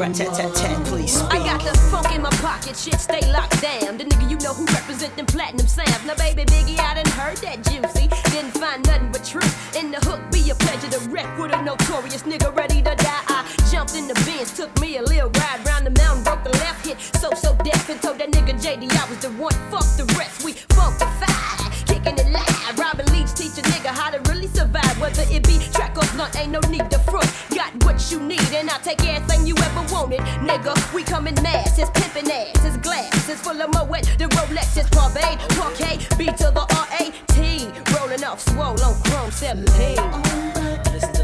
Rat 0.00 0.14
tat 0.14 0.32
tat 0.32 0.54
tat, 0.54 0.86
please. 0.86 1.20
I 1.28 1.36
got 1.44 1.60
the 1.60 1.76
funk 1.90 2.10
in 2.16 2.22
my 2.22 2.30
pocket, 2.40 2.74
shit 2.74 2.98
stay 2.98 3.20
locked 3.30 3.60
down. 3.60 3.98
The 3.98 4.04
nigga 4.04 4.30
you 4.30 4.38
know 4.38 4.54
who 4.54 4.64
represent 4.72 5.14
them 5.14 5.26
platinum 5.26 5.66
sounds. 5.66 6.06
Now 6.06 6.14
baby 6.14 6.46
Biggie, 6.46 6.80
I 6.80 6.94
done 6.94 7.12
heard 7.12 7.36
that 7.44 7.60
juicy. 7.68 8.08
Didn't 8.32 8.56
find 8.56 8.82
nothing 8.86 9.12
but 9.12 9.26
truth 9.26 9.52
in 9.76 9.90
the 9.90 9.98
hook. 10.08 10.22
Be 10.32 10.48
a 10.48 10.54
pleasure 10.54 10.88
to 10.88 11.00
wreck 11.10 11.28
with 11.36 11.52
a 11.52 11.60
notorious 11.60 12.22
nigga 12.22 12.48
ready 12.56 12.80
to 12.80 12.94
die. 12.96 13.24
I 13.28 13.44
jumped 13.70 13.94
in 13.94 14.08
the 14.08 14.14
Benz, 14.24 14.56
took 14.56 14.72
me 14.80 14.96
a 14.96 15.02
little 15.02 15.28
ride 15.36 15.60
round 15.66 15.84
the 15.84 15.90
mountain, 15.90 16.24
broke 16.24 16.44
the 16.44 16.56
left 16.64 16.86
hit. 16.86 16.96
So 17.20 17.28
So 17.36 17.54
Def 17.62 17.90
and 17.90 18.00
told 18.00 18.16
that 18.20 18.32
nigga 18.32 18.56
JD 18.56 18.88
I 18.96 19.04
was 19.10 19.18
the 19.18 19.28
one. 19.36 19.52
Fuck 19.68 19.84
the 20.00 20.08
rest, 20.16 20.42
we 20.42 20.54
funkified, 20.72 21.76
kicking 21.84 22.16
it 22.16 22.32
live. 22.32 22.78
Robin 22.78 23.04
Leach 23.12 23.34
teach 23.36 23.60
a 23.60 23.62
nigga 23.68 23.92
how 23.92 24.08
to 24.08 24.18
really 24.32 24.48
survive. 24.48 24.96
Whether 24.98 25.28
it 25.28 25.46
be 25.46 25.60
track 25.76 25.92
or 25.98 25.99
blunt, 26.20 26.36
ain't 26.36 26.52
no 26.52 26.60
need 26.68 26.90
to 26.90 26.98
front. 26.98 27.30
Got 27.54 27.72
what 27.84 28.10
you 28.10 28.20
need, 28.20 28.52
and 28.52 28.68
I'll 28.70 28.80
take 28.80 29.02
everything 29.06 29.46
you 29.46 29.54
ever 29.56 29.82
wanted. 29.92 30.20
Nigga, 30.44 30.74
we 30.94 31.02
coming 31.02 31.34
mass, 31.42 31.78
it's 31.78 31.90
pimpin' 31.90 32.28
ass, 32.30 32.64
it's 32.64 32.76
glass, 32.78 33.28
it's 33.28 33.40
full 33.40 33.60
of 33.60 33.70
Moet, 33.72 34.04
the 34.18 34.26
Rolex 34.36 34.76
is 34.76 34.88
Parvade, 34.90 35.38
Parquet, 35.56 35.98
B 36.18 36.26
to 36.26 36.50
the 36.50 36.66
R-A-T, 36.82 37.68
rolling 37.96 38.24
off 38.24 38.40
swole 38.40 38.80
on 38.82 38.94
Chrome 39.02 39.30
17. 39.30 39.96
Listen 40.92 41.19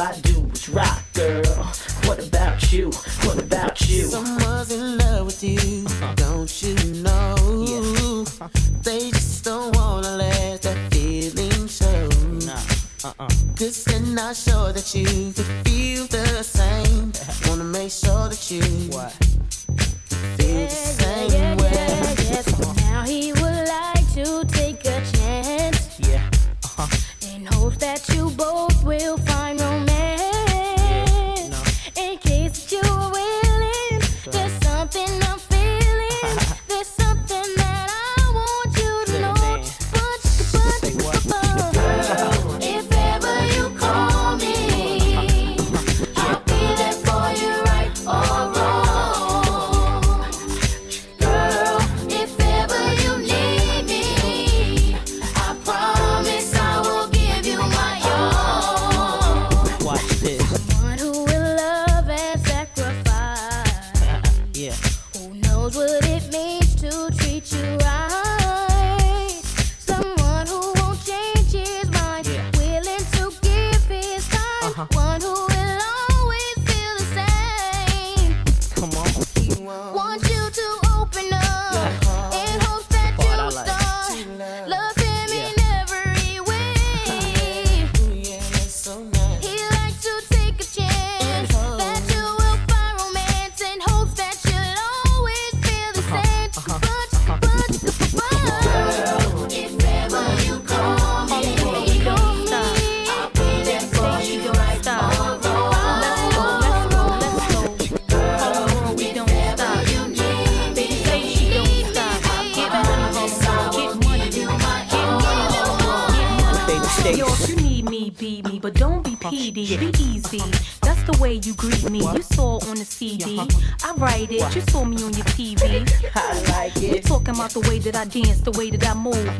All 0.00 0.29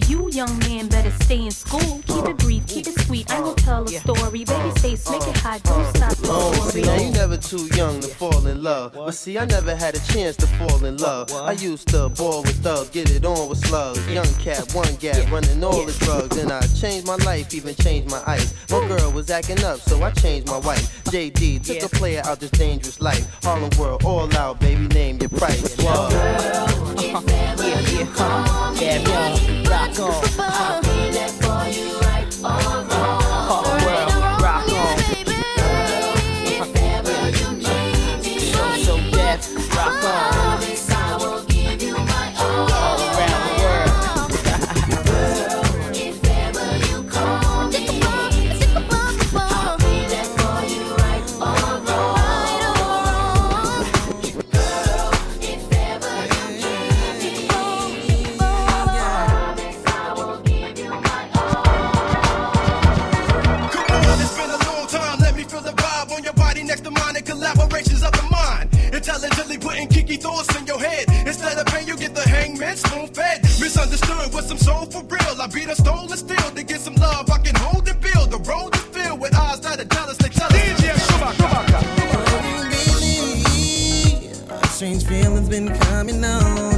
You 0.09 0.31
young 0.31 0.59
man 0.61 0.89
better 0.89 1.11
stay 1.23 1.45
in 1.45 1.51
school. 1.51 2.01
Keep 2.07 2.27
it 2.27 2.39
brief, 2.39 2.67
keep 2.67 2.87
it 2.87 2.99
sweet. 3.01 3.31
I'm 3.31 3.43
gonna 3.43 3.57
tell 3.57 3.85
a 3.85 3.89
story. 3.89 4.45
Baby 4.45 4.71
face, 4.81 5.11
make 5.11 5.27
it 5.27 5.37
hot. 5.39 5.63
Don't 5.65 5.97
stop. 5.97 6.15
Oh, 6.25 6.53
see, 6.71 6.83
now 6.83 6.97
you 6.97 7.11
never 7.11 7.37
too 7.37 7.67
young 7.77 8.01
to 8.01 8.09
fall 8.09 8.47
in 8.47 8.63
love. 8.63 8.93
But 8.95 9.13
see, 9.13 9.39
I 9.39 9.45
never 9.45 9.75
had 9.75 9.95
a 9.95 10.01
chance 10.13 10.37
to 10.37 10.47
fall 10.47 10.85
in 10.85 10.97
love. 10.99 11.33
I 11.33 11.53
used 11.53 11.89
to 11.89 12.09
ball 12.09 12.43
with 12.43 12.63
thugs, 12.63 12.91
get 12.91 13.11
it 13.11 13.25
on 13.25 13.49
with 13.49 13.59
slugs. 13.67 14.07
Young 14.09 14.33
cat, 14.35 14.73
one 14.75 14.95
gap, 14.97 15.31
running 15.31 15.63
all 15.65 15.85
the 15.85 15.93
drugs. 16.05 16.37
And 16.37 16.53
I 16.53 16.61
changed 16.67 17.07
my 17.07 17.17
life, 17.17 17.53
even 17.55 17.75
changed 17.75 18.11
my 18.11 18.23
ice. 18.27 18.55
My 18.71 18.87
girl 18.87 19.13
was 19.13 19.31
acting 19.31 19.63
up, 19.65 19.81
so 19.81 20.03
I 20.03 20.11
changed 20.13 20.49
my 20.49 20.59
wife. 20.59 21.05
JD 21.05 21.65
took 21.65 21.93
a 21.93 21.97
player 21.97 22.23
out 22.25 22.41
this 22.41 22.51
dangerous 22.51 23.01
life. 23.01 23.27
Harlem 23.43 23.71
world, 23.79 24.05
all 24.05 24.35
out, 24.37 24.61
baby, 24.61 24.87
name 24.89 25.19
your 25.19 25.31
price. 25.31 25.77
Whoa. 25.77 26.11
Girl, 26.11 26.91
it's 26.99 27.27
never 27.27 27.61
yeah, 28.81 28.99
yeah. 29.09 29.80
Taco. 29.89 30.90
be 75.53 75.65
the 75.65 75.75
stolen 75.75 76.17
steel 76.17 76.51
to 76.55 76.63
get 76.63 76.81
some 76.81 76.95
love. 76.95 77.31
I 77.31 77.39
can 77.39 77.55
hold 77.57 77.89
and 77.89 78.01
build. 78.01 78.31
The 78.31 78.39
road 78.51 78.73
to 78.73 78.79
filled 78.79 79.21
with 79.21 79.35
eyes 79.35 79.61
that 79.61 79.81
are 79.81 79.85
jealous. 79.85 80.17
They 80.19 80.29
tell 80.29 80.47
us. 80.47 80.61
Strange 84.71 85.05
feelings 85.05 85.49
been 85.49 85.69
coming 85.79 86.25
on. 86.25 86.70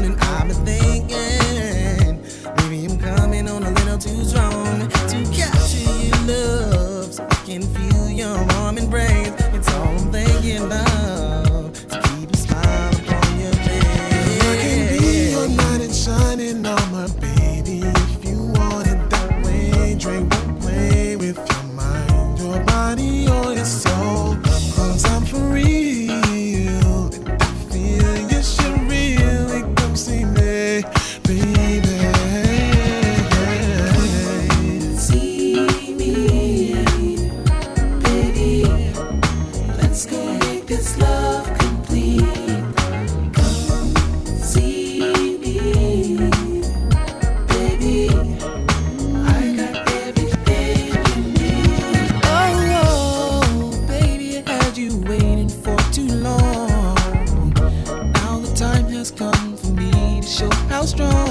strong. 60.92 61.21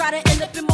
Try 0.00 0.10
to 0.10 0.30
end 0.30 0.40
up 0.40 0.56
in 0.56 0.69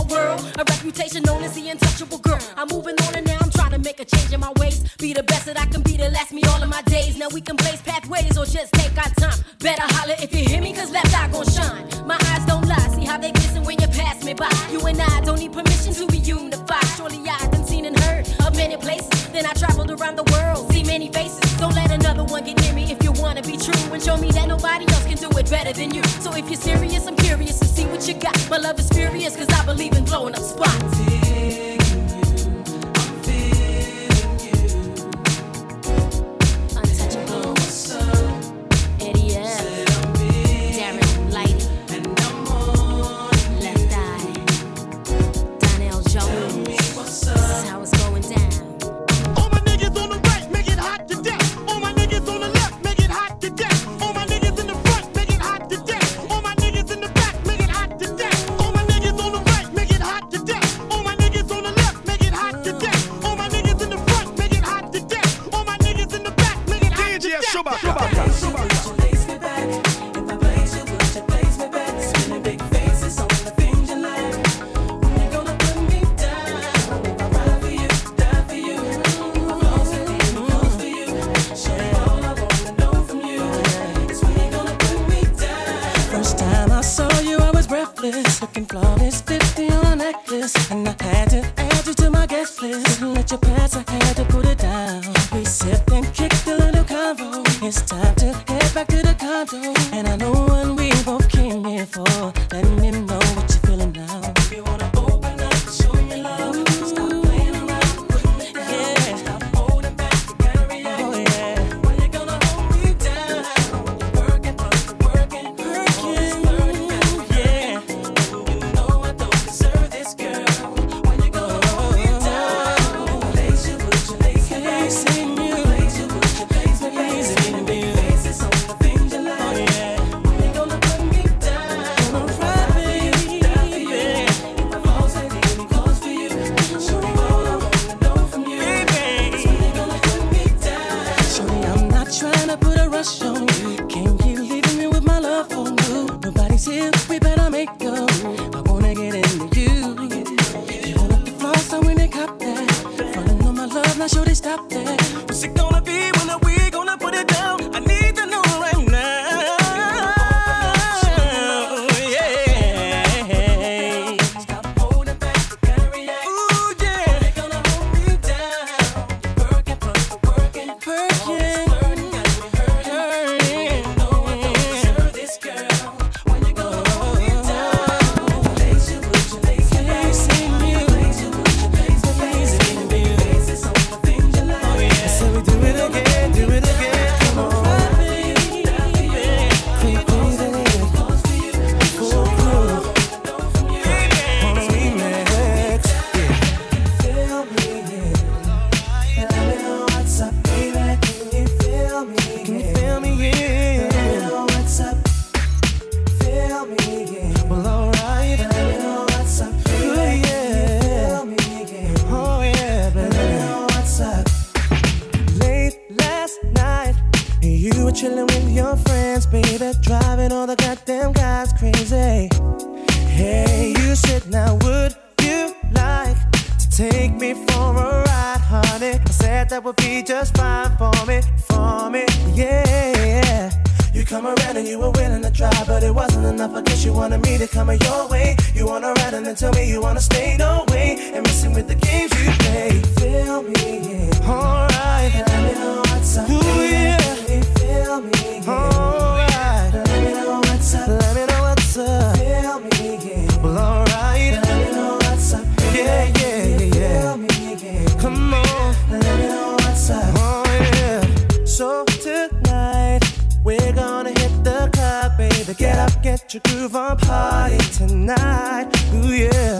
Come 258.00 258.34
on, 258.34 258.74
let 258.90 259.18
me 259.18 259.26
know 259.26 259.56
what's 259.60 259.90
up. 259.90 260.14
Oh 260.16 260.44
yeah. 260.46 261.44
So 261.44 261.84
tonight 261.84 263.00
we're 263.42 263.72
gonna 263.72 264.10
hit 264.10 264.44
the 264.44 264.68
club, 264.72 265.16
baby. 265.16 265.54
Get 265.54 265.78
up, 265.78 266.02
get 266.02 266.34
your 266.34 266.42
groove 266.44 266.76
on, 266.76 266.98
party 266.98 267.58
tonight. 267.72 268.68
Ooh 268.94 269.12
yeah. 269.12 269.58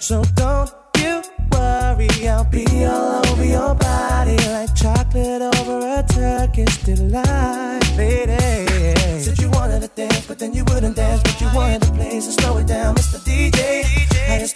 So 0.00 0.22
don't 0.34 0.70
you 0.98 1.22
worry, 1.50 2.08
I'll 2.28 2.44
be 2.44 2.66
all 2.84 3.26
over 3.26 3.44
your 3.44 3.74
body 3.74 4.36
like 4.48 4.74
chocolate 4.74 5.42
over 5.42 5.78
a 5.98 6.04
Turkish 6.06 6.76
delight, 6.78 7.80
lady. 7.96 9.20
Said 9.20 9.38
you 9.38 9.50
wanted 9.50 9.82
to 9.82 9.88
dance, 9.88 10.26
but 10.26 10.38
then 10.38 10.52
you 10.52 10.64
wouldn't 10.64 10.96
dance. 10.96 11.22
But 11.22 11.40
you 11.40 11.48
wanted 11.54 11.82
to 11.82 11.92
play, 11.92 12.20
so 12.20 12.30
slow 12.30 12.58
it 12.58 12.66
down, 12.66 12.94
Mr. 12.96 13.18
DJ. 13.24 13.77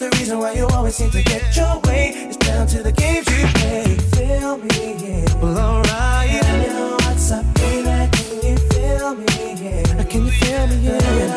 The 0.03 0.11
reason 0.19 0.41
why 0.41 0.55
you 0.55 0.67
always 0.67 0.97
seem 0.97 1.13
to 1.13 1.23
get 1.23 1.57
your 1.57 1.79
way 1.85 2.09
is 2.09 2.37
down 2.37 2.67
to 2.67 2.83
the 2.83 2.91
games 2.91 3.25
you 3.31 3.47
play. 3.55 3.95
Feel 4.17 4.57
me, 4.57 4.97
yeah. 4.99 5.35
Well, 5.41 5.57
alright. 5.57 6.43
I 6.43 6.67
know 6.67 6.97
what's 7.03 7.31
up, 7.31 7.45
baby. 7.55 8.11
Can 8.11 8.43
you 8.43 8.57
feel 8.75 9.15
me, 9.15 9.55
yeah? 9.63 10.03
Can 10.03 10.27
you 10.27 10.33
feel 10.33 10.67
me, 10.67 10.77
yeah? 10.89 11.32